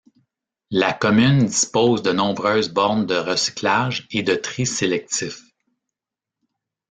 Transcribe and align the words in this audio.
La 0.71 0.93
commune 0.93 1.45
dispose 1.45 2.01
de 2.01 2.11
nombreuses 2.11 2.69
bornes 2.69 3.05
de 3.05 3.13
recyclages 3.13 4.07
et 4.09 4.23
de 4.23 4.33
tri 4.33 4.65
sélectif. 4.65 5.43